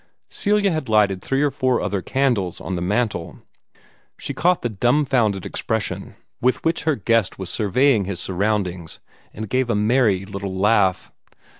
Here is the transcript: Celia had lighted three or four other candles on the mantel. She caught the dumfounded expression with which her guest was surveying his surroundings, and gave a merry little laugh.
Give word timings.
Celia 0.31 0.71
had 0.71 0.89
lighted 0.89 1.21
three 1.21 1.43
or 1.43 1.51
four 1.51 1.79
other 1.79 2.01
candles 2.01 2.59
on 2.59 2.73
the 2.73 2.81
mantel. 2.81 3.37
She 4.17 4.33
caught 4.33 4.63
the 4.63 4.67
dumfounded 4.69 5.45
expression 5.45 6.15
with 6.41 6.65
which 6.65 6.85
her 6.85 6.95
guest 6.95 7.37
was 7.37 7.51
surveying 7.51 8.05
his 8.05 8.19
surroundings, 8.19 8.99
and 9.31 9.47
gave 9.47 9.69
a 9.69 9.75
merry 9.75 10.25
little 10.25 10.55
laugh. 10.55 11.11